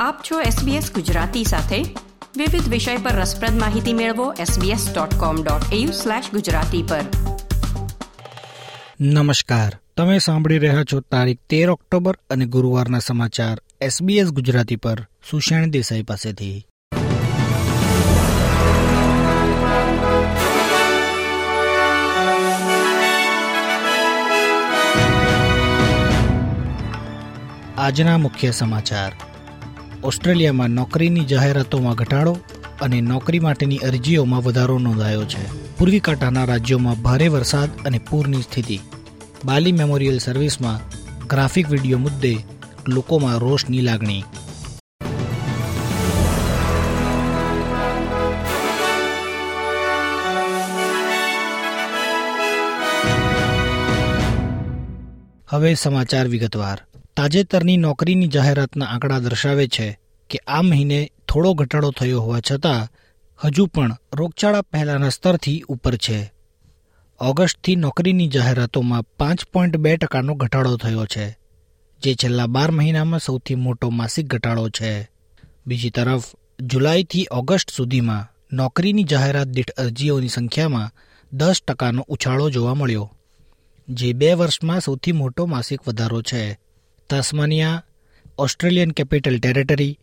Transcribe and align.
આપ 0.00 0.20
છો 0.30 0.40
SBS 0.40 0.94
ગુજરાતી 0.94 1.44
સાથે. 1.44 1.84
વિવિધ 2.36 2.68
વિષય 2.68 2.96
પર 2.96 3.10
રસપ્રદ 3.10 3.60
માહિતી 3.60 3.92
મેળવો 3.92 4.34
sbs.com.au/gujarati 4.34 6.82
પર. 6.82 7.00
નમસ્કાર. 9.00 9.78
તમે 9.96 10.18
સાંભળી 10.18 10.58
રહ્યા 10.58 10.84
છો 10.84 11.00
તારીખ 11.00 11.38
તેર 11.48 11.70
ઓક્ટોબર 11.70 12.18
અને 12.30 12.46
ગુરુવારના 12.46 12.98
સમાચાર 12.98 13.62
SBS 13.82 14.22
ગુજરાતી 14.22 14.76
પર 14.76 15.08
સુષેણ 15.30 15.70
દેસાઈ 15.70 16.02
પાસેથી. 16.02 16.66
આજના 27.78 28.18
મુખ્ય 28.18 28.50
સમાચાર. 28.50 29.12
ઓસ્ટ્રેલિયામાં 30.04 30.70
નોકરીની 30.70 31.20
જાહેરાતોમાં 31.20 31.94
ઘટાડો 31.94 32.36
અને 32.80 33.00
નોકરી 33.00 33.38
માટેની 33.38 33.78
અરજીઓમાં 33.78 34.42
વધારો 34.42 34.78
નોંધાયો 34.78 35.24
છે. 35.24 35.76
પૂર્વી 35.78 36.00
કાંઠાના 36.00 36.44
રાજ્યોમાં 36.44 37.02
ભારે 37.02 37.28
વરસાદ 37.28 37.68
અને 37.86 37.98
પૂરની 37.98 38.42
સ્થિતિ. 38.42 38.80
બાલી 39.44 39.72
મેમોરિયલ 39.72 40.18
સર્વિસમાં 40.18 40.80
ગ્રાફિક 41.26 41.70
વીડિયો 41.70 41.98
મુદ્દે 41.98 42.36
લોકોમાં 42.88 43.38
રોષની 43.38 43.80
લાગણી. 43.80 44.24
હવે 55.48 55.74
સમાચાર 55.74 56.28
વિગતવાર. 56.28 56.87
તાજેતરની 57.18 57.76
નોકરીની 57.76 58.26
જાહેરાતના 58.26 58.86
આંકડા 58.86 59.18
દર્શાવે 59.18 59.64
છે 59.66 59.86
કે 60.30 60.38
આ 60.46 60.62
મહિને 60.62 60.98
થોડો 61.28 61.50
ઘટાડો 61.54 61.90
થયો 61.90 62.20
હોવા 62.20 62.40
છતાં, 62.40 62.88
હજુ 63.40 63.66
પણ 63.66 63.96
રોગચાળા 64.12 64.62
પહેલાના 64.62 65.08
સ્તરથી 65.08 65.62
ઉપર 65.68 65.96
છે. 65.96 66.18
ઓગસ્ટથી 67.20 67.76
નોકરીની 67.76 68.28
જાહેરાતોમાં 68.28 69.08
પાંચ 69.16 69.40
પોઈન્ટ 69.44 69.76
બે 69.76 69.96
ટકાનો 69.96 70.34
ઘટાડો 70.34 70.76
થયો 70.76 71.06
છે, 71.06 71.26
જે 72.02 72.14
છેલ્લા 72.14 72.46
બાર 72.46 72.70
મહિનામાં 72.70 73.20
સૌથી 73.20 73.54
મોટો 73.54 73.90
માસિક 73.90 74.26
ઘટાડો 74.26 74.68
છે. 74.68 74.92
બીજી 75.66 75.90
તરફ, 75.90 76.26
જુલાઈથી 76.60 77.26
ઓગસ્ટ 77.30 77.70
સુધીમાં 77.70 78.28
નોકરીની 78.52 79.02
જાહેરાત 79.02 79.48
દીઠ 79.48 79.74
અરજીઓની 79.76 80.28
સંખ્યામાં 80.28 80.94
દસ 81.32 81.62
ટકાનો 81.62 82.06
ઉછાળો 82.08 82.50
જોવા 82.50 82.74
મળ્યો, 82.74 83.10
જે 83.88 84.12
બે 84.12 84.34
વર્ષમાં 84.34 84.80
સૌથી 84.80 85.12
મોટો 85.12 85.46
માસિક 85.46 85.80
વધારો 85.88 86.22
છે. 86.22 86.42
તાસ્માનિયા, 87.10 87.82
ઓસ્ટ્રેલિયન 88.38 88.90
કેપિટલ 88.90 89.38
ટેરેટરી 89.38 89.98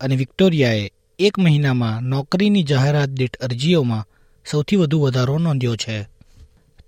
અને 0.00 0.16
વિક્ટોરિયાએ 0.16 0.90
એક 1.18 1.38
મહિનામાં 1.38 2.02
નોકરીની 2.02 2.62
જાહેરાત 2.62 3.08
દીઠ 3.08 3.36
અરજીઓમાં 3.36 4.06
સૌથી 4.50 4.76
વધુ 4.76 5.00
વધારો 5.00 5.38
નોંધ્યો 5.38 5.76
છે. 5.76 6.08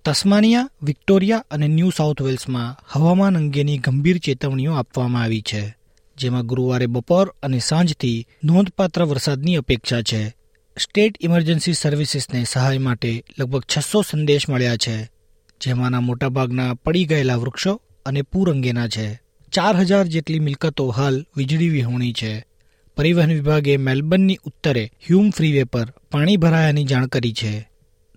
તસ્માનિયા, 0.05 0.69
વિક્ટોરિયા 0.83 1.45
અને 1.51 1.69
ન્યૂ 1.69 1.91
સાઉથ 1.91 2.23
વેલ્સમાં 2.23 2.77
હવામાન 2.89 3.37
અંગેની 3.37 3.79
ગંભીર 3.79 4.19
ચેતવણીઓ 4.19 4.73
આપવામાં 4.73 5.23
આવી 5.23 5.43
છે, 5.43 5.77
જેમાં 6.17 6.47
ગુરુવારે 6.47 6.87
બપોર 6.87 7.35
અને 7.43 7.59
સાંજથી 7.59 8.27
નોંધપાત્ર 8.45 9.05
વરસાદની 9.05 9.57
અપેક્ષા 9.57 10.03
છે. 10.03 10.29
સ્ટેટ 10.79 11.15
ઇમરજન્સી 11.21 11.73
સર્વિસીસને 11.73 12.45
સહાય 12.45 12.79
માટે 12.79 13.25
લગભગ 13.39 13.65
છસો 13.79 14.03
સંદેશ 14.03 14.49
મળ્યા 14.49 14.77
છે, 14.77 15.11
જેમાંના 15.61 16.01
મોટાભાગના 16.01 16.75
પડી 16.75 17.05
ગયેલા 17.05 17.37
વૃક્ષો 17.37 17.81
અને 18.07 18.23
પૂર 18.23 18.51
અંગેના 18.51 18.89
છે. 18.89 19.22
ચાર 19.53 19.77
હજાર 19.77 20.07
જેટલી 20.07 20.39
મિલકતો 20.39 20.89
હાલ 20.89 21.27
વીજળી 21.37 21.69
વિહોણી 21.69 22.13
છે. 22.13 22.45
પરિવહન 22.97 23.33
વિભાગે 23.33 23.77
મેલબર્નની 23.77 24.39
ઉત્તરે 24.45 24.91
હ્યુમ 25.09 25.31
ફ્રીવે 25.31 25.65
પર 25.65 25.95
પાણી 26.13 26.37
ભરાયાની 26.37 26.85
જાણ 26.85 27.07
કરી 27.07 27.33
છે. 27.33 27.69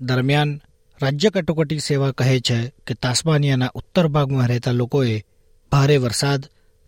દરમિયાન 0.02 0.62
રાજ્ય 1.02 1.30
કટોકટી 1.30 1.80
સેવા 1.80 2.12
કહે 2.12 2.40
છે 2.40 2.72
કે 2.88 2.94
તાસ્માનિયાના 2.94 3.72
ઉત્તર 3.74 4.08
ભાગમાં 4.08 4.48
રહેતા 4.48 4.72
લોકોએ 4.72 5.24
ભારે 5.72 5.98
વરસાદ, 5.98 6.46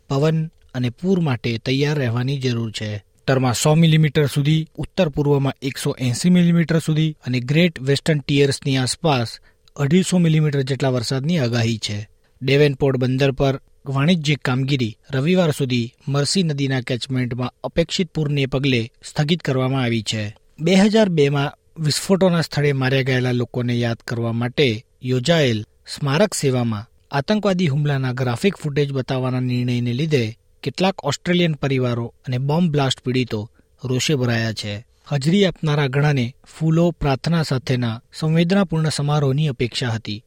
પવન 0.10 0.52
અને 0.74 0.90
પૂર 0.90 1.20
માટે 1.20 1.58
તૈયાર 1.58 1.98
રહેવાની 1.98 2.38
જરૂર 2.38 2.72
છે. 2.72 2.96
ઉત્તરમાં 2.96 3.54
સો 3.54 3.76
મિલીમીટર 3.76 4.26
સુધી, 4.26 4.68
ઉત્તર 4.76 5.10
પૂર્વમાં 5.10 5.54
એકસો 5.62 5.96
એંસી 6.00 6.30
મિલીમીટર 6.30 6.80
સુધી 6.80 7.18
અને 7.26 7.40
ગ્રેટ 7.40 7.80
વેસ્ટર્ન 7.80 8.20
ટીયર્સની 8.20 8.78
આસપાસ 8.78 9.28
અઢીસો 9.76 10.18
મિલીમીટર 10.18 10.62
જેટલા 10.62 10.90
વરસાદની 10.90 11.40
આગાહી 11.40 11.78
છે. 11.78 12.10
ડેવેનપોર્ટ 12.42 12.98
બંદર 12.98 13.32
પર 13.32 13.62
વાણિજ્યિક 13.90 14.42
કામગીરી 14.42 14.98
રવિવાર 15.14 15.52
સુધી 15.52 15.94
મરસી 16.08 16.44
નદીના 16.44 16.82
કેચમેન્ટમાં 16.82 17.54
અપેક્ષિત 17.64 18.12
પૂરને 18.12 18.46
પગલે 18.46 18.92
સ્થગિત 19.04 19.42
કરવામાં 19.42 19.84
આવી 19.84 20.04
છે. 20.04 20.36
બે 20.60 20.76
હજાર 20.76 21.10
બેમાં 21.10 21.58
વિસ્ફોટોના 21.84 22.42
સ્થળે 22.42 22.72
માર્યા 22.74 23.02
ગયેલા 23.02 23.32
લોકોને 23.32 23.76
યાદ 23.76 23.98
કરવા 23.98 24.34
માટે 24.34 24.86
યોજાયેલ 25.04 25.66
સ્મારક 25.96 26.34
સેવામાં 26.34 26.86
આતંકવાદી 27.12 27.68
હુમલાના 27.68 28.12
ગ્રાફિક 28.12 28.58
ફૂટેજ 28.58 28.92
બતાવવાના 28.92 29.40
નિર્ણયને 29.40 29.94
લીધે 29.94 30.38
કેટલાક 30.64 31.06
ઓસ્ટ્રેલિયન 31.06 31.54
પરિવારો 31.54 32.14
અને 32.28 32.38
બોમ્બ 32.38 32.72
બ્લાસ્ટ 32.72 33.00
પીડિતો 33.00 33.52
રોષે 33.84 34.16
ભરાયા 34.16 34.54
છે. 34.54 34.86
હાજરી 35.10 35.46
આપનારા 35.46 35.88
ઘણાને 35.88 36.36
ફૂલો, 36.60 36.92
પ્રાર્થના 36.92 37.44
સાથેના 37.44 38.02
સંવેદનાપૂર્ણ 38.14 38.90
સમારોહની 38.90 39.48
અપેક્ષા 39.48 39.90
હતી, 39.90 40.24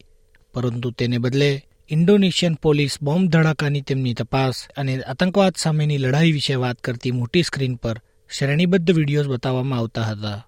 પરંતુ 0.53 0.91
તેને 0.91 1.17
બદલે 1.17 1.63
ઇન્ડોનેશિયન 1.95 2.53
પોલીસ 2.55 2.93
બોમ્બ 3.05 3.25
ધડાકાની 3.31 3.81
તેમની 3.81 4.13
તપાસ 4.13 4.57
અને 4.75 4.93
આતંકવાદ 5.03 5.55
સામેની 5.55 5.97
લડાઈ 5.97 6.31
વિશે 6.31 6.55
વાત 6.55 6.77
કરતી 6.81 7.11
મોટી 7.11 7.43
સ્ક્રીન 7.43 7.73
પર 7.77 7.97
શ્રેણીબદ્ધ 8.29 8.93
વિડીયોઝ 8.97 9.31
બતાવવામાં 9.31 9.79
આવતા 9.79 10.03
હતા. 10.03 10.39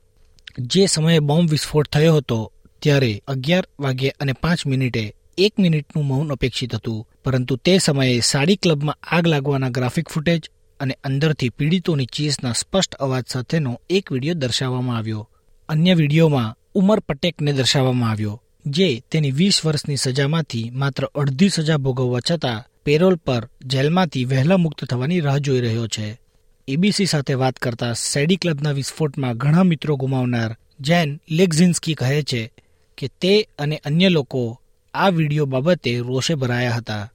જે 0.71 0.83
સમયે 0.87 1.19
બોમ્બ 1.21 1.49
વિસ્ફોટ 1.49 1.89
થયો 1.91 2.13
હતો, 2.17 2.51
ત્યારે 2.81 3.11
અગિયાર 3.27 3.65
વાગ્યે 3.79 4.13
અને 4.19 4.33
પાંચ 4.33 4.61
મિનિટે 4.65 5.03
એક 5.37 5.53
મિનિટનું 5.57 6.05
મૌન 6.05 6.31
અપેક્ષિત 6.31 6.75
હતું. 6.75 7.05
પરંતુ 7.23 7.57
તે 7.57 7.73
સમયે 7.79 8.21
સાડી 8.21 8.55
ક્લબમાં 8.55 9.01
આગ 9.11 9.27
લાગવાના 9.27 9.69
ગ્રાફિક 9.69 10.07
ફૂટેજ 10.09 10.43
અને 10.79 10.95
અંદરથી 11.03 11.49
પીડિતોની 11.49 12.13
ચીસના 12.15 12.53
સ્પષ્ટ 12.53 12.99
અવાજ 12.99 13.25
સાથેનો 13.27 13.71
એક 13.89 14.05
વીડિયો 14.11 14.35
દર્શાવવામાં 14.35 14.97
આવ્યો. 14.97 15.27
અન્ય 15.69 15.93
વિડીયોમાં 15.95 16.55
ઉમર 16.75 16.99
પટેકને 17.01 17.51
દર્શાવવામાં 17.53 18.11
આવ્યો. 18.11 18.42
જે 18.65 18.99
તેની 19.11 19.31
વીસ 19.31 19.65
વર્ષની 19.65 19.95
સજામાંથી 19.95 20.69
માત્ર 20.69 21.05
અડધી 21.05 21.49
સજા 21.49 21.77
ભોગવવા 21.77 22.19
છતાં 22.31 22.65
પેરોલ 22.83 23.15
પર 23.15 23.49
જેલમાંથી 23.65 24.25
વહેલા 24.25 24.57
મુક્ત 24.57 24.85
થવાની 24.85 25.19
રાહ 25.19 25.37
જોઈ 25.37 25.61
રહ્યો 25.61 25.87
છે. 25.87 26.19
એબીસી 26.67 27.05
સાથે 27.05 27.33
વાત 27.33 27.55
કરતા 27.55 27.93
સેડી 27.93 28.35
ક્લબના 28.35 28.71
વિસ્ફોટમાં 28.71 29.37
ઘણા 29.37 29.63
મિત્રો 29.63 29.95
ગુમાવનાર 29.95 30.57
જેન 30.79 31.21
લેગઝિન્સ્કી 31.29 31.93
કહે 31.93 32.23
છે 32.23 32.51
કે 32.97 33.07
તે 33.07 33.47
અને 33.59 33.81
અન્ય 33.85 34.09
લોકો 34.09 34.61
આ 34.93 35.09
વીડિયો 35.09 35.45
બાબતે 35.45 35.99
રોષે 35.99 36.35
ભરાયા 36.35 36.71
હતા. 36.71 37.11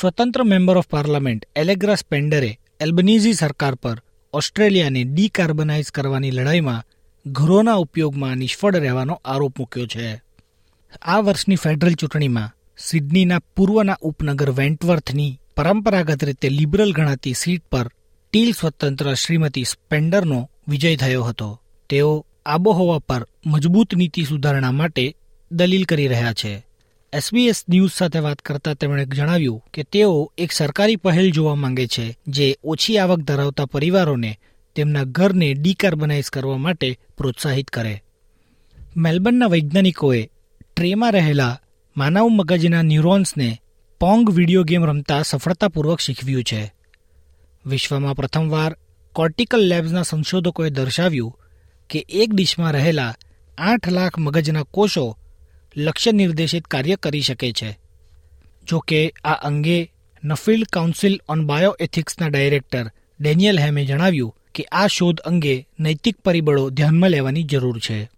સ્વતંત્ર 0.00 0.42
મેમ્બર 0.42 0.76
ઓફ 0.76 0.88
પાર્લામેન્ટ 0.88 1.48
એલેગ્રા 1.56 1.94
સ્પેન્ડરે 1.94 2.58
એલ્બનીઝી 2.80 3.32
સરકાર 3.32 3.74
પર 3.74 4.02
ઓસ્ટ્રેલિયાને 4.32 5.04
ડીકાર્બનાઇઝ 5.04 5.90
કરવાની 5.90 6.30
લડાઈમાં 6.30 6.84
ઘરોના 7.26 7.74
ઉપયોગમાં 7.74 8.36
નિષ્ફળ 8.36 8.76
રહેવાનો 8.76 9.20
આરોપ 9.24 9.58
મૂક્યો 9.58 9.86
છે. 9.86 10.27
આ 11.02 11.20
વર્ષની 11.20 11.56
ફેડરલ 11.56 11.94
ચૂંટણીમાં 11.94 12.54
સિડનીના 12.78 13.38
પૂર્વના 13.56 13.96
ઉપનગર 14.00 14.50
વેન્ટવર્થની 14.50 15.38
પરંપરાગત 15.56 16.24
રીતે 16.24 16.48
લિબરલ 16.48 16.92
ગણાતી 16.92 17.34
સીટ 17.34 17.64
પર 17.64 17.88
ટીલ 18.32 18.52
સ્વતંત્ર 18.52 19.14
શ્રીમતી 19.14 19.64
સ્પેન્ડરનો 19.64 20.50
વિજય 20.68 20.96
થયો 20.96 21.22
હતો. 21.22 21.60
તેઓ 21.90 22.26
આબોહવા 22.46 22.98
પર 22.98 23.26
મજબૂત 23.46 23.94
નીતિ 23.94 24.24
સુધારણા 24.24 24.72
માટે 24.72 25.16
દલીલ 25.52 25.84
કરી 25.84 26.08
રહ્યા 26.08 26.32
છે. 26.32 26.66
એસબીએસ 27.12 27.64
ન્યૂઝ 27.68 27.92
સાથે 27.92 28.18
વાત 28.18 28.38
કરતા 28.38 28.74
તેમણે 28.74 29.04
જણાવ્યું 29.06 29.62
કે 29.74 29.82
તેઓ 29.82 30.32
એક 30.38 30.52
સરકારી 30.52 30.96
પહેલ 30.96 31.32
જોવા 31.32 31.54
માંગે 31.54 31.86
છે, 31.86 32.16
જે 32.26 32.56
ઓછી 32.64 32.98
આવક 32.98 33.18
ધરાવતા 33.18 33.66
પરિવારોને 33.66 34.38
તેમના 34.74 35.04
ઘરને 35.04 35.54
ડીકાર્બનાઇઝ 35.54 36.30
કરવા 36.30 36.56
માટે 36.56 36.98
પ્રોત્સાહિત 37.18 37.70
કરે. 37.70 38.02
મેલબર્નના 38.96 39.46
વૈજ્ઞાનિકોએ 39.46 40.30
ટ્રેમાં 40.78 41.12
રહેલા 41.12 41.60
માનવ 41.96 42.28
મગજના 42.28 42.82
ન્યુરોન્સને 42.82 43.58
પોંગ 44.00 44.30
વિડિયો 44.30 44.64
ગેમ 44.64 44.84
રમતા 44.84 45.22
સફળતાપૂર્વક 45.22 46.00
શીખવ્યું 46.00 46.44
છે. 46.44 46.74
વિશ્વમાં 47.66 48.14
પ્રથમવાર 48.14 48.76
કોર્ટિકલ 49.12 49.58
લેબ્સના 49.58 50.02
સંશોધકોએ 50.02 50.70
દર્શાવ્યું 50.70 51.38
કે 51.90 52.06
એક 52.08 52.34
ડિશમાં 52.34 52.72
રહેલા 52.72 53.14
આઠ 53.58 53.88
લાખ 53.88 54.18
મગજના 54.18 54.62
કોષો 54.62 55.16
લક્ષ્ય 55.76 56.12
નિર્દેશિત 56.12 56.64
કાર્ય 56.64 56.96
કરી 56.96 57.20
શકે 57.20 57.52
છે. 57.52 57.78
જો 58.68 58.78
કે 58.78 59.12
આ 59.24 59.32
અંગે 59.32 59.92
નફિલ્ડ 60.24 60.66
કાઉન્સિલ 60.66 61.20
ઓન 61.28 61.46
બાયોએથિક્સના 61.46 62.28
ડાયરેક્ટર 62.28 62.90
ડેનિયલ 63.20 63.58
હેમે 63.58 63.84
જણાવ્યું 63.84 64.36
કે 64.54 64.64
આ 64.64 64.86
શોધ 64.86 65.20
અંગે 65.20 65.68
નૈતિક 65.80 66.20
પરિબળો 66.20 66.70
ધ્યાનમાં 66.70 67.10
લેવાની 67.10 67.42
જરૂર 67.42 67.78
છે. 67.78 68.17